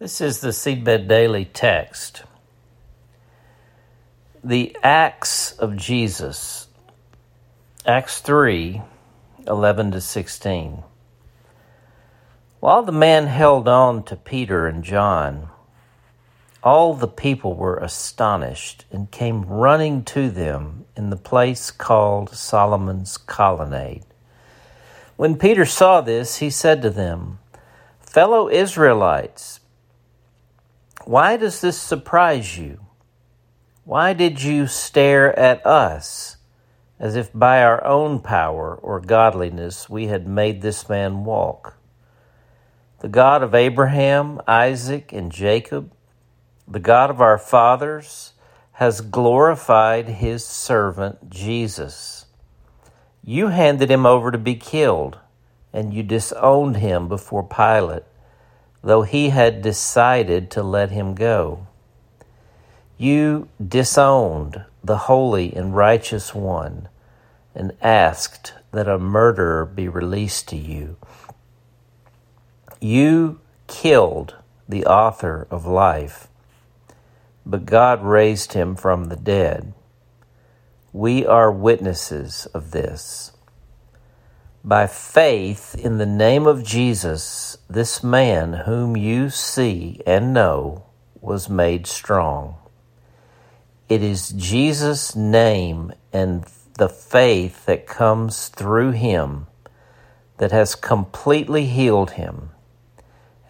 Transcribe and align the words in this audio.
This 0.00 0.20
is 0.20 0.40
the 0.40 0.48
Seedbed 0.48 1.06
Daily 1.06 1.44
text. 1.44 2.24
The 4.42 4.76
Acts 4.82 5.52
of 5.52 5.76
Jesus, 5.76 6.66
Acts 7.86 8.18
3 8.18 8.82
11 9.46 9.92
to 9.92 10.00
16. 10.00 10.82
While 12.58 12.82
the 12.82 12.90
man 12.90 13.28
held 13.28 13.68
on 13.68 14.02
to 14.04 14.16
Peter 14.16 14.66
and 14.66 14.82
John, 14.82 15.50
all 16.60 16.94
the 16.94 17.06
people 17.06 17.54
were 17.54 17.76
astonished 17.76 18.86
and 18.90 19.12
came 19.12 19.44
running 19.44 20.02
to 20.06 20.28
them 20.28 20.86
in 20.96 21.10
the 21.10 21.16
place 21.16 21.70
called 21.70 22.30
Solomon's 22.30 23.16
Colonnade. 23.16 24.02
When 25.14 25.38
Peter 25.38 25.64
saw 25.64 26.00
this, 26.00 26.38
he 26.38 26.50
said 26.50 26.82
to 26.82 26.90
them, 26.90 27.38
Fellow 28.00 28.48
Israelites, 28.48 29.60
why 31.06 31.36
does 31.36 31.60
this 31.60 31.78
surprise 31.80 32.58
you? 32.58 32.80
Why 33.84 34.14
did 34.14 34.42
you 34.42 34.66
stare 34.66 35.38
at 35.38 35.64
us 35.66 36.38
as 36.98 37.16
if 37.16 37.30
by 37.34 37.62
our 37.62 37.84
own 37.84 38.20
power 38.20 38.74
or 38.74 39.00
godliness 39.00 39.90
we 39.90 40.06
had 40.06 40.26
made 40.26 40.62
this 40.62 40.88
man 40.88 41.24
walk? 41.24 41.76
The 43.00 43.08
God 43.08 43.42
of 43.42 43.54
Abraham, 43.54 44.40
Isaac, 44.46 45.12
and 45.12 45.30
Jacob, 45.30 45.92
the 46.66 46.80
God 46.80 47.10
of 47.10 47.20
our 47.20 47.36
fathers, 47.36 48.32
has 48.72 49.02
glorified 49.02 50.08
his 50.08 50.44
servant 50.44 51.28
Jesus. 51.28 52.24
You 53.22 53.48
handed 53.48 53.90
him 53.90 54.06
over 54.06 54.30
to 54.30 54.38
be 54.38 54.54
killed, 54.54 55.18
and 55.72 55.92
you 55.92 56.02
disowned 56.02 56.78
him 56.78 57.08
before 57.08 57.46
Pilate 57.46 58.04
though 58.84 59.02
he 59.02 59.30
had 59.30 59.62
decided 59.62 60.50
to 60.50 60.62
let 60.62 60.90
him 60.90 61.14
go. 61.14 61.66
You 62.98 63.48
disowned 63.66 64.62
the 64.84 64.98
holy 64.98 65.54
and 65.54 65.74
righteous 65.74 66.34
one 66.34 66.88
and 67.54 67.72
asked 67.80 68.52
that 68.72 68.86
a 68.86 68.98
murderer 68.98 69.64
be 69.64 69.88
released 69.88 70.48
to 70.48 70.56
you. 70.56 70.96
You 72.78 73.40
killed 73.68 74.36
the 74.68 74.84
author 74.84 75.46
of 75.50 75.64
life, 75.64 76.28
but 77.46 77.64
God 77.64 78.02
raised 78.02 78.52
him 78.52 78.76
from 78.76 79.06
the 79.06 79.16
dead. 79.16 79.72
We 80.92 81.24
are 81.24 81.50
witnesses 81.50 82.46
of 82.52 82.72
this. 82.72 83.32
By 84.66 84.86
faith 84.86 85.74
in 85.74 85.98
the 85.98 86.06
name 86.06 86.46
of 86.46 86.64
Jesus, 86.64 87.58
this 87.68 88.02
man 88.02 88.54
whom 88.64 88.96
you 88.96 89.28
see 89.28 90.00
and 90.06 90.32
know 90.32 90.84
was 91.20 91.50
made 91.50 91.86
strong. 91.86 92.56
It 93.90 94.02
is 94.02 94.30
Jesus' 94.30 95.14
name 95.14 95.92
and 96.14 96.46
the 96.78 96.88
faith 96.88 97.66
that 97.66 97.86
comes 97.86 98.48
through 98.48 98.92
him 98.92 99.48
that 100.38 100.50
has 100.50 100.74
completely 100.74 101.66
healed 101.66 102.12
him, 102.12 102.48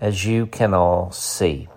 as 0.01 0.25
you 0.25 0.47
can 0.47 0.75
all 0.75 1.13
see. 1.13 1.69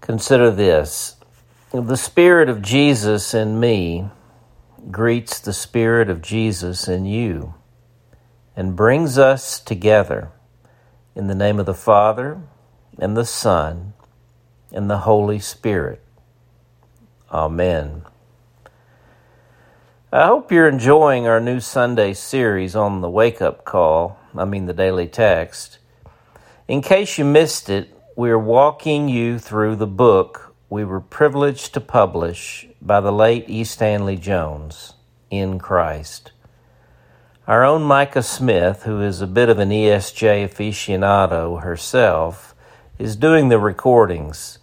Consider 0.00 0.50
this 0.50 1.14
the 1.72 1.96
Spirit 1.96 2.48
of 2.48 2.60
Jesus 2.60 3.32
in 3.32 3.60
me 3.60 4.10
greets 4.90 5.38
the 5.38 5.52
Spirit 5.52 6.08
of 6.08 6.22
Jesus 6.22 6.88
in 6.88 7.04
you 7.04 7.54
and 8.56 8.76
brings 8.76 9.18
us 9.18 9.60
together 9.60 10.30
in 11.14 11.26
the 11.26 11.34
name 11.34 11.58
of 11.58 11.66
the 11.66 11.74
Father 11.74 12.40
and 12.98 13.16
the 13.16 13.24
Son 13.24 13.92
and 14.72 14.88
the 14.88 14.98
Holy 14.98 15.38
Spirit. 15.38 16.02
Amen. 17.30 18.02
I 20.12 20.26
hope 20.26 20.50
you're 20.50 20.68
enjoying 20.68 21.26
our 21.26 21.40
new 21.40 21.60
Sunday 21.60 22.14
series 22.14 22.74
on 22.74 23.00
the 23.00 23.10
wake 23.10 23.40
up 23.40 23.64
call, 23.64 24.18
I 24.36 24.44
mean 24.44 24.66
the 24.66 24.72
daily 24.72 25.06
text. 25.06 25.78
In 26.66 26.82
case 26.82 27.18
you 27.18 27.24
missed 27.24 27.68
it, 27.68 27.96
we're 28.16 28.38
walking 28.38 29.08
you 29.08 29.38
through 29.38 29.76
the 29.76 29.86
book 29.86 30.49
we 30.70 30.84
were 30.84 31.00
privileged 31.00 31.74
to 31.74 31.80
publish 31.80 32.68
by 32.80 33.00
the 33.00 33.10
late 33.10 33.44
E. 33.48 33.64
Stanley 33.64 34.16
Jones, 34.16 34.94
In 35.28 35.58
Christ. 35.58 36.30
Our 37.48 37.64
own 37.64 37.82
Micah 37.82 38.22
Smith, 38.22 38.84
who 38.84 39.02
is 39.02 39.20
a 39.20 39.26
bit 39.26 39.48
of 39.48 39.58
an 39.58 39.70
ESJ 39.70 40.48
aficionado 40.48 41.60
herself, 41.62 42.54
is 43.00 43.16
doing 43.16 43.48
the 43.48 43.58
recordings. 43.58 44.60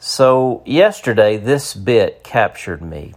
So, 0.00 0.64
yesterday, 0.66 1.36
this 1.36 1.74
bit 1.74 2.24
captured 2.24 2.82
me. 2.82 3.14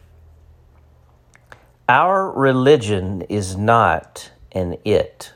Our 1.90 2.30
religion 2.30 3.24
is 3.24 3.58
not 3.58 4.32
an 4.52 4.78
it, 4.86 5.34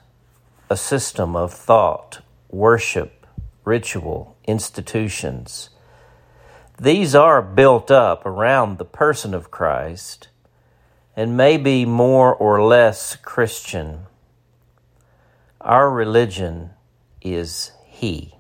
a 0.70 0.78
system 0.78 1.36
of 1.36 1.52
thought, 1.52 2.22
worship, 2.52 3.26
ritual, 3.66 4.38
institutions. 4.46 5.72
These 6.82 7.14
are 7.14 7.42
built 7.42 7.92
up 7.92 8.26
around 8.26 8.78
the 8.78 8.86
person 8.86 9.34
of 9.34 9.52
Christ 9.52 10.30
and 11.14 11.36
may 11.36 11.58
be 11.58 11.84
more 11.84 12.34
or 12.34 12.64
less 12.64 13.18
Christian. 13.18 14.06
Our 15.60 15.92
religion 15.92 16.70
is 17.22 17.72
He. 17.86 18.36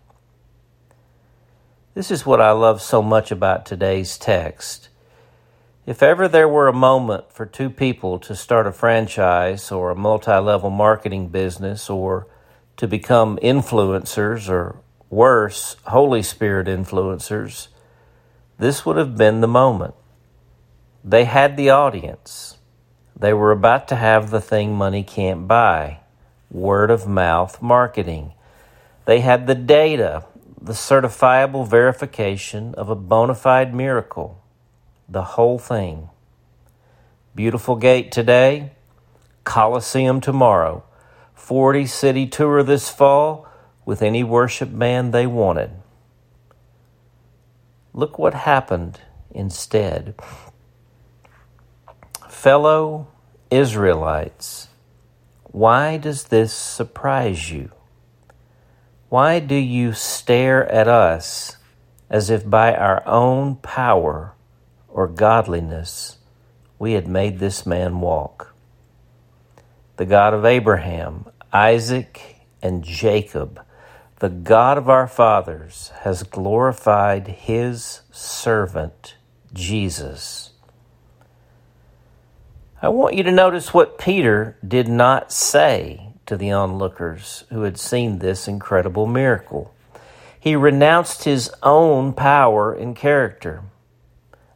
This 1.95 2.11
is 2.11 2.25
what 2.25 2.39
I 2.39 2.51
love 2.51 2.81
so 2.81 3.01
much 3.01 3.29
about 3.29 3.65
today's 3.65 4.17
text. 4.17 4.87
If 5.85 6.01
ever 6.01 6.29
there 6.29 6.47
were 6.47 6.69
a 6.69 6.73
moment 6.73 7.33
for 7.33 7.45
two 7.45 7.69
people 7.69 8.19
to 8.19 8.37
start 8.37 8.67
a 8.67 8.71
franchise 8.71 9.69
or 9.69 9.89
a 9.89 9.95
multi 9.95 10.31
level 10.31 10.69
marketing 10.69 11.27
business 11.27 11.89
or 11.89 12.25
to 12.77 12.87
become 12.87 13.37
influencers 13.43 14.47
or 14.47 14.79
worse, 15.09 15.75
Holy 15.87 16.23
Spirit 16.23 16.67
influencers, 16.67 17.67
this 18.59 18.85
would 18.85 18.97
have 18.97 19.15
been 19.15 19.41
the 19.41 19.47
moment. 19.47 19.95
They 21.03 21.23
had 21.23 21.55
the 21.55 21.69
audience. 21.69 22.57
They 23.17 23.33
were 23.33 23.51
about 23.51 23.87
to 23.87 23.95
have 23.95 24.29
the 24.29 24.41
thing 24.41 24.75
money 24.75 25.03
can't 25.03 25.47
buy 25.47 26.01
word 26.51 26.89
of 26.89 27.07
mouth 27.07 27.61
marketing. 27.61 28.33
They 29.05 29.21
had 29.21 29.47
the 29.47 29.55
data, 29.55 30.25
the 30.61 30.73
certifiable 30.73 31.67
verification 31.67 32.73
of 32.75 32.89
a 32.89 32.95
bona 32.95 33.35
fide 33.35 33.73
miracle, 33.73 34.41
the 35.07 35.23
whole 35.23 35.59
thing. 35.59 36.09
Beautiful 37.35 37.75
gate 37.75 38.11
today, 38.11 38.71
Coliseum 39.43 40.21
tomorrow, 40.21 40.83
40 41.33 41.85
city 41.85 42.27
tour 42.27 42.61
this 42.63 42.89
fall 42.89 43.47
with 43.85 44.01
any 44.01 44.23
worship 44.23 44.77
band 44.77 45.13
they 45.13 45.25
wanted. 45.25 45.71
Look 47.93 48.19
what 48.19 48.33
happened 48.33 49.01
instead. 49.31 50.15
Fellow 52.29 53.07
Israelites, 53.49 54.67
why 55.43 55.97
does 55.97 56.25
this 56.25 56.53
surprise 56.53 57.51
you? 57.51 57.71
Why 59.09 59.39
do 59.39 59.55
you 59.55 59.93
stare 59.93 60.71
at 60.71 60.87
us 60.87 61.57
as 62.09 62.29
if 62.29 62.47
by 62.47 62.75
our 62.75 63.05
own 63.07 63.55
power 63.55 64.33
or 64.87 65.07
godliness 65.07 66.19
we 66.77 66.93
had 66.93 67.07
made 67.07 67.39
this 67.39 67.65
man 67.65 68.01
walk? 68.01 68.53
The 69.97 70.05
God 70.05 70.35
of 70.35 70.45
Abraham, 70.45 71.25
Isaac, 71.51 72.45
and 72.61 72.83
Jacob 72.83 73.59
the 74.19 74.29
God 74.29 74.77
of 74.77 74.89
our 74.89 75.07
fathers 75.07 75.91
has 76.01 76.23
glorified 76.23 77.27
his 77.27 78.01
servant, 78.11 79.15
Jesus. 79.53 80.51
I 82.81 82.89
want 82.89 83.15
you 83.15 83.23
to 83.23 83.31
notice 83.31 83.73
what 83.73 83.97
Peter 83.97 84.57
did 84.65 84.89
not 84.89 85.31
say 85.31 86.13
to 86.25 86.35
the 86.35 86.51
onlookers 86.51 87.45
who 87.49 87.61
had 87.61 87.77
seen 87.77 88.19
this 88.19 88.45
incredible 88.45 89.07
miracle. 89.07 89.73
He 90.37 90.55
renounced 90.55 91.23
his 91.23 91.49
own 91.63 92.11
power 92.11 92.73
and 92.73 92.95
character. 92.95 93.63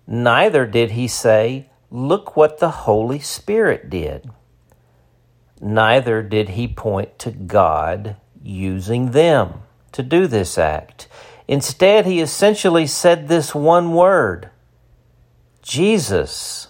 Neither 0.06 0.66
did 0.66 0.92
he 0.92 1.08
say, 1.08 1.70
Look 1.90 2.36
what 2.36 2.60
the 2.60 2.72
Holy 2.72 3.20
Spirit 3.20 3.90
did. 3.90 4.30
Neither 5.62 6.22
did 6.22 6.50
he 6.50 6.68
point 6.68 7.18
to 7.20 7.32
God 7.32 8.18
using 8.44 9.12
them 9.12 9.62
to 9.94 10.04
do 10.04 10.28
this 10.28 10.58
act. 10.58 11.08
Instead, 11.48 12.06
he 12.06 12.20
essentially 12.20 12.86
said 12.86 13.28
this 13.28 13.56
one 13.56 13.94
word 13.94 14.50
Jesus. 15.62 16.68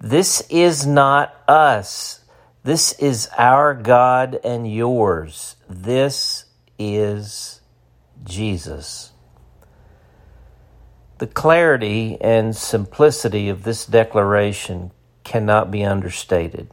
This 0.00 0.42
is 0.48 0.86
not 0.86 1.34
us. 1.46 2.20
This 2.62 2.92
is 2.98 3.28
our 3.36 3.74
God 3.74 4.40
and 4.42 4.70
yours. 4.70 5.56
This 5.68 6.44
is 6.78 7.60
Jesus. 8.24 9.12
The 11.18 11.26
clarity 11.26 12.16
and 12.20 12.54
simplicity 12.54 13.48
of 13.48 13.64
this 13.64 13.84
declaration 13.84 14.92
cannot 15.24 15.70
be 15.70 15.84
understated. 15.84 16.70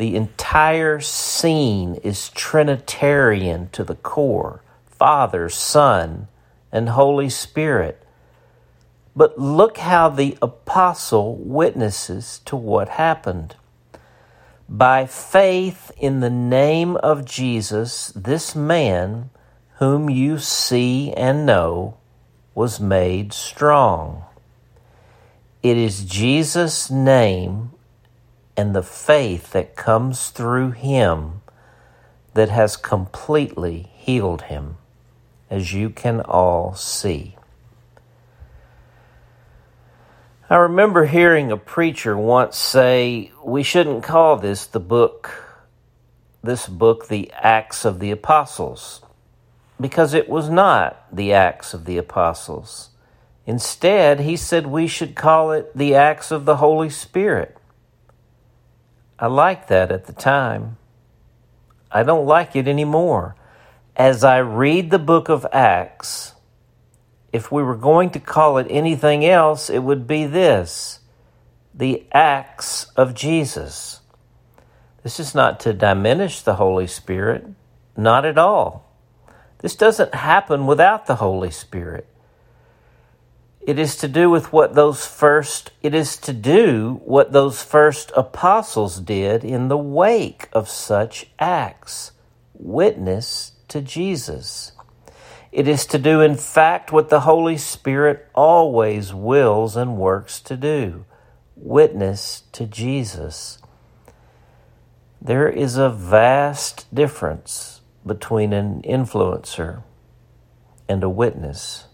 The 0.00 0.16
entire 0.16 0.98
scene 1.00 1.96
is 1.96 2.30
Trinitarian 2.30 3.68
to 3.72 3.84
the 3.84 3.96
core 3.96 4.62
Father, 4.86 5.50
Son, 5.50 6.26
and 6.72 6.88
Holy 6.88 7.28
Spirit. 7.28 8.02
But 9.14 9.38
look 9.38 9.76
how 9.76 10.08
the 10.08 10.38
apostle 10.40 11.36
witnesses 11.36 12.40
to 12.46 12.56
what 12.56 12.88
happened. 12.88 13.56
By 14.70 15.04
faith 15.04 15.92
in 15.98 16.20
the 16.20 16.30
name 16.30 16.96
of 16.96 17.26
Jesus, 17.26 18.10
this 18.16 18.56
man, 18.56 19.28
whom 19.80 20.08
you 20.08 20.38
see 20.38 21.12
and 21.12 21.44
know, 21.44 21.98
was 22.54 22.80
made 22.80 23.34
strong. 23.34 24.24
It 25.62 25.76
is 25.76 26.06
Jesus' 26.06 26.90
name 26.90 27.72
and 28.60 28.74
the 28.74 28.82
faith 28.82 29.52
that 29.52 29.74
comes 29.74 30.28
through 30.28 30.72
him 30.72 31.40
that 32.34 32.50
has 32.50 32.76
completely 32.76 33.88
healed 33.94 34.42
him, 34.42 34.76
as 35.48 35.72
you 35.72 35.88
can 35.88 36.20
all 36.20 36.74
see. 36.74 37.34
I 40.50 40.56
remember 40.56 41.06
hearing 41.06 41.50
a 41.50 41.56
preacher 41.56 42.18
once 42.18 42.58
say, 42.58 43.32
We 43.42 43.62
shouldn't 43.62 44.04
call 44.04 44.36
this 44.36 44.66
the 44.66 44.78
book, 44.78 45.30
this 46.42 46.66
book, 46.66 47.08
the 47.08 47.32
Acts 47.32 47.86
of 47.86 47.98
the 47.98 48.10
Apostles, 48.10 49.00
because 49.80 50.12
it 50.12 50.28
was 50.28 50.50
not 50.50 51.06
the 51.10 51.32
Acts 51.32 51.72
of 51.72 51.86
the 51.86 51.96
Apostles. 51.96 52.90
Instead, 53.46 54.20
he 54.20 54.36
said 54.36 54.66
we 54.66 54.86
should 54.86 55.14
call 55.14 55.50
it 55.50 55.74
the 55.74 55.94
Acts 55.94 56.30
of 56.30 56.44
the 56.44 56.56
Holy 56.56 56.90
Spirit. 56.90 57.56
I 59.20 59.26
liked 59.26 59.68
that 59.68 59.92
at 59.92 60.06
the 60.06 60.14
time. 60.14 60.78
I 61.92 62.02
don't 62.02 62.24
like 62.24 62.56
it 62.56 62.66
anymore. 62.66 63.36
As 63.94 64.24
I 64.24 64.38
read 64.38 64.90
the 64.90 64.98
book 64.98 65.28
of 65.28 65.46
Acts, 65.52 66.32
if 67.30 67.52
we 67.52 67.62
were 67.62 67.76
going 67.76 68.10
to 68.10 68.20
call 68.20 68.56
it 68.56 68.66
anything 68.70 69.24
else, 69.24 69.68
it 69.68 69.80
would 69.80 70.06
be 70.06 70.24
this 70.24 71.00
the 71.74 72.04
Acts 72.12 72.84
of 72.96 73.14
Jesus. 73.14 74.00
This 75.02 75.20
is 75.20 75.34
not 75.34 75.60
to 75.60 75.72
diminish 75.72 76.40
the 76.40 76.54
Holy 76.54 76.86
Spirit, 76.86 77.46
not 77.96 78.24
at 78.24 78.38
all. 78.38 78.90
This 79.58 79.76
doesn't 79.76 80.14
happen 80.14 80.66
without 80.66 81.06
the 81.06 81.16
Holy 81.16 81.50
Spirit. 81.50 82.06
It 83.60 83.78
is 83.78 83.96
to 83.96 84.08
do 84.08 84.30
with 84.30 84.52
what 84.52 84.74
those 84.74 85.06
first, 85.06 85.70
it 85.82 85.94
is 85.94 86.16
to 86.18 86.32
do 86.32 87.00
what 87.04 87.32
those 87.32 87.62
first 87.62 88.10
apostles 88.16 89.00
did 89.00 89.44
in 89.44 89.68
the 89.68 89.76
wake 89.76 90.48
of 90.52 90.68
such 90.68 91.26
acts 91.38 92.12
witness 92.54 93.52
to 93.68 93.82
Jesus. 93.82 94.72
It 95.52 95.66
is 95.66 95.84
to 95.86 95.98
do, 95.98 96.20
in 96.20 96.36
fact, 96.36 96.92
what 96.92 97.08
the 97.08 97.20
Holy 97.20 97.56
Spirit 97.56 98.28
always 98.34 99.12
wills 99.12 99.76
and 99.76 99.96
works 99.96 100.40
to 100.42 100.56
do 100.56 101.04
witness 101.56 102.44
to 102.52 102.66
Jesus. 102.66 103.58
There 105.20 105.48
is 105.48 105.76
a 105.76 105.90
vast 105.90 106.92
difference 106.94 107.82
between 108.06 108.54
an 108.54 108.80
influencer 108.82 109.82
and 110.88 111.04
a 111.04 111.10
witness. 111.10 111.84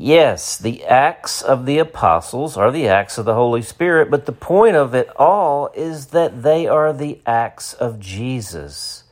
Yes, 0.00 0.56
the 0.56 0.84
acts 0.84 1.42
of 1.42 1.66
the 1.66 1.78
apostles 1.78 2.56
are 2.56 2.70
the 2.70 2.86
acts 2.86 3.18
of 3.18 3.24
the 3.24 3.34
Holy 3.34 3.62
Spirit, 3.62 4.12
but 4.12 4.26
the 4.26 4.32
point 4.32 4.76
of 4.76 4.94
it 4.94 5.10
all 5.16 5.72
is 5.74 6.06
that 6.08 6.44
they 6.44 6.68
are 6.68 6.92
the 6.92 7.20
acts 7.26 7.74
of 7.74 7.98
Jesus. 7.98 9.02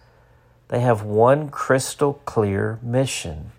They 0.68 0.78
have 0.78 1.02
one 1.02 1.48
crystal 1.48 2.20
clear 2.24 2.78
mission 2.82 3.50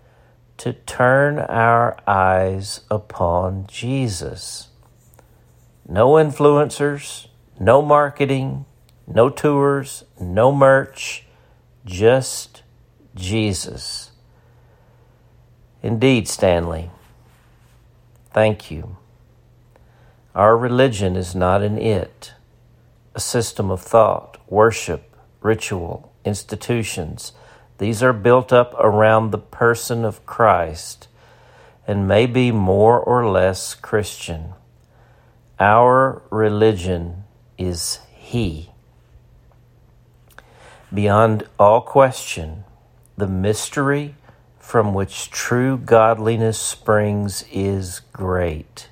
to 0.56 0.72
turn 0.72 1.38
our 1.38 1.98
eyes 2.06 2.80
upon 2.90 3.66
Jesus. 3.66 4.68
No 5.86 6.12
influencers, 6.12 7.26
no 7.60 7.82
marketing, 7.82 8.64
no 9.06 9.28
tours, 9.28 10.02
no 10.18 10.50
merch, 10.50 11.26
just 11.84 12.62
Jesus. 13.14 14.12
Indeed, 15.82 16.26
Stanley. 16.26 16.90
Thank 18.32 18.70
you. 18.70 18.96
Our 20.34 20.56
religion 20.56 21.16
is 21.16 21.34
not 21.34 21.62
an 21.62 21.78
it, 21.78 22.34
a 23.14 23.20
system 23.20 23.70
of 23.70 23.80
thought, 23.80 24.38
worship, 24.48 25.16
ritual, 25.40 26.12
institutions. 26.24 27.32
These 27.78 28.02
are 28.02 28.12
built 28.12 28.52
up 28.52 28.74
around 28.78 29.30
the 29.30 29.38
person 29.38 30.04
of 30.04 30.24
Christ 30.26 31.08
and 31.86 32.06
may 32.06 32.26
be 32.26 32.52
more 32.52 33.00
or 33.00 33.28
less 33.28 33.74
Christian. 33.74 34.52
Our 35.58 36.22
religion 36.30 37.24
is 37.56 38.00
He. 38.12 38.70
Beyond 40.92 41.48
all 41.58 41.80
question, 41.80 42.64
the 43.16 43.26
mystery 43.26 44.14
from 44.68 44.92
which 44.92 45.30
true 45.30 45.78
godliness 45.78 46.58
springs 46.58 47.42
is 47.50 48.02
great. 48.12 48.90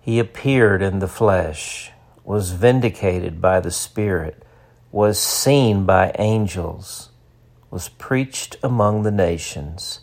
He 0.00 0.18
appeared 0.18 0.80
in 0.80 1.00
the 1.00 1.06
flesh, 1.06 1.92
was 2.24 2.52
vindicated 2.52 3.42
by 3.42 3.60
the 3.60 3.70
Spirit, 3.70 4.42
was 4.90 5.18
seen 5.18 5.84
by 5.84 6.12
angels, 6.18 7.10
was 7.70 7.90
preached 7.90 8.56
among 8.62 9.02
the 9.02 9.10
nations, 9.10 10.00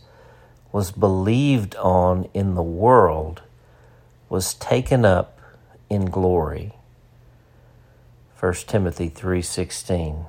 was 0.72 0.92
believed 0.92 1.75
on 1.78 2.30
in 2.31 2.54
the 2.54 2.62
world, 2.62 3.42
was 4.30 4.54
taken 4.54 5.04
up 5.04 5.40
in 5.90 6.06
glory. 6.06 6.75
1 8.40 8.54
Timothy 8.68 9.10
3:16 9.10 10.28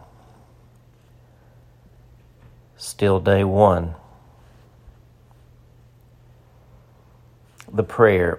Still 2.79 3.20
day 3.20 3.44
1 3.44 3.96
the 7.74 7.82
prayer 7.82 8.38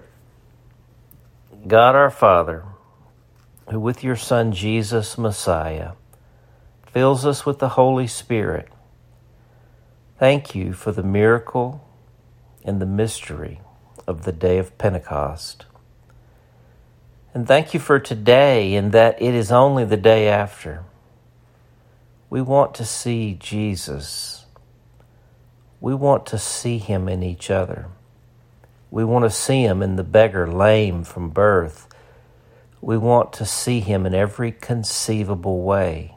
God 1.66 1.96
our 1.96 2.10
Father, 2.10 2.62
who 3.70 3.80
with 3.80 4.04
your 4.04 4.14
Son 4.14 4.52
Jesus 4.52 5.18
Messiah 5.18 5.92
fills 6.86 7.26
us 7.26 7.44
with 7.44 7.58
the 7.58 7.70
Holy 7.70 8.06
Spirit, 8.06 8.68
thank 10.18 10.54
you 10.54 10.72
for 10.72 10.92
the 10.92 11.02
miracle 11.02 11.84
and 12.64 12.80
the 12.80 12.86
mystery 12.86 13.60
of 14.06 14.24
the 14.24 14.30
day 14.30 14.58
of 14.58 14.76
Pentecost. 14.78 15.64
And 17.32 17.48
thank 17.48 17.74
you 17.74 17.80
for 17.80 17.98
today 17.98 18.74
in 18.74 18.90
that 18.90 19.20
it 19.20 19.34
is 19.34 19.50
only 19.50 19.84
the 19.84 19.96
day 19.96 20.28
after. 20.28 20.84
We 22.30 22.40
want 22.40 22.74
to 22.74 22.84
see 22.84 23.36
Jesus. 23.40 24.44
We 25.80 25.94
want 25.94 26.26
to 26.26 26.38
see 26.38 26.78
him 26.78 27.08
in 27.08 27.24
each 27.24 27.50
other. 27.50 27.88
We 28.94 29.02
want 29.02 29.24
to 29.24 29.30
see 29.30 29.62
him 29.64 29.82
in 29.82 29.96
the 29.96 30.04
beggar 30.04 30.46
lame 30.46 31.02
from 31.02 31.30
birth. 31.30 31.88
We 32.80 32.96
want 32.96 33.32
to 33.32 33.44
see 33.44 33.80
him 33.80 34.06
in 34.06 34.14
every 34.14 34.52
conceivable 34.52 35.62
way. 35.62 36.14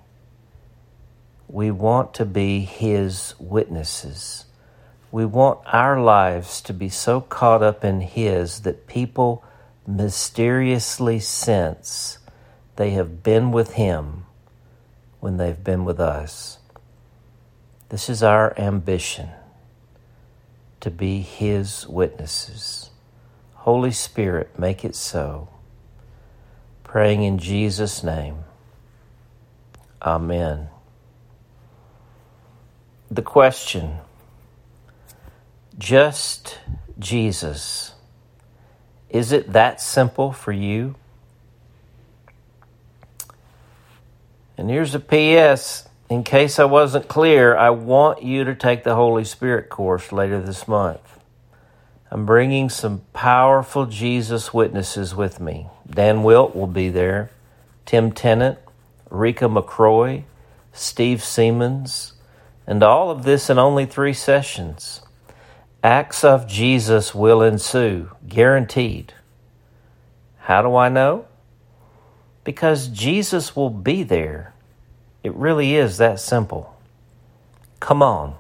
We 1.48 1.72
want 1.72 2.14
to 2.14 2.24
be 2.24 2.60
his 2.60 3.34
witnesses. 3.40 4.46
We 5.12 5.26
want 5.26 5.62
our 5.66 6.00
lives 6.00 6.62
to 6.62 6.74
be 6.74 6.88
so 6.88 7.20
caught 7.20 7.64
up 7.64 7.84
in 7.84 8.02
his 8.02 8.60
that 8.60 8.86
people 8.86 9.44
mysteriously 9.88 11.20
sense 11.20 12.20
they 12.76 12.92
have 12.92 13.24
been 13.24 13.52
with 13.52 13.74
him 13.74 14.28
when 15.20 15.38
they've 15.38 15.64
been 15.64 15.84
with 15.84 16.00
us. 16.00 16.60
This 17.90 18.08
is 18.08 18.22
our 18.22 18.54
ambition 18.56 19.30
to 20.88 20.92
be 20.92 21.20
His 21.20 21.86
witnesses. 21.86 22.92
Holy 23.56 23.92
Spirit, 23.92 24.58
make 24.58 24.86
it 24.86 24.96
so. 24.96 25.50
Praying 26.86 27.24
in 27.24 27.40
Jesus' 27.40 28.04
name. 28.04 28.46
Amen. 30.02 30.70
The 33.12 33.22
question 33.22 33.98
just 35.78 36.60
Jesus. 36.98 37.94
Is 39.10 39.34
it 39.34 39.52
that 39.52 39.82
simple 39.82 40.32
for 40.32 40.54
you? 40.54 40.96
And 44.58 44.70
here's 44.70 44.96
a 44.96 45.02
PS. 45.02 45.87
In 46.10 46.24
case 46.24 46.58
I 46.58 46.64
wasn't 46.64 47.10
clear, 47.10 47.56
I 47.58 47.70
want 47.72 48.24
you 48.24 48.46
to 48.46 48.56
take 48.56 48.86
the 48.86 48.96
Holy 48.96 49.26
Spirit 49.26 49.70
course 49.70 50.14
later 50.14 50.42
this 50.42 50.66
month. 50.66 51.20
I'm 52.10 52.26
bringing 52.26 52.70
some 52.70 53.02
powerful 53.12 53.86
Jesus 53.86 54.54
witnesses 54.54 55.14
with 55.14 55.42
me. 55.42 55.68
Dan 55.90 56.24
Wilt 56.24 56.56
will 56.56 56.68
be 56.68 56.88
there, 56.88 57.30
Tim 57.86 58.14
Tennent, 58.14 58.58
Rika 59.10 59.46
McCroy, 59.46 60.24
Steve 60.72 61.20
Seamands, 61.20 62.14
and 62.66 62.82
all 62.84 63.12
of 63.12 63.24
this 63.24 63.50
in 63.50 63.60
only 63.60 63.86
three 63.86 64.14
sessions. 64.14 65.02
Acts 65.84 66.24
of 66.24 66.48
Jesus 66.48 67.14
will 67.14 67.42
ensue, 67.42 68.12
guaranteed. 68.26 69.14
How 70.40 70.62
do 70.62 70.74
I 70.78 70.88
know? 70.88 71.26
Because 72.46 72.88
Jesus 72.88 73.58
will 73.58 73.70
be 73.70 74.04
there. 74.04 74.54
It 75.28 75.36
really 75.36 75.76
is 75.76 75.98
that 75.98 76.22
simple. 76.22 76.74
Come 77.82 78.02
on. 78.02 78.36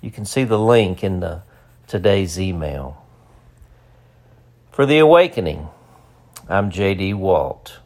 You 0.00 0.12
can 0.12 0.24
see 0.24 0.44
the 0.44 0.60
link 0.60 1.02
in 1.02 1.18
the 1.18 1.42
today's 1.88 2.38
email. 2.38 3.04
For 4.70 4.86
the 4.86 5.00
awakening, 5.00 5.66
I'm 6.48 6.70
J.D. 6.70 7.14
Walt. 7.14 7.80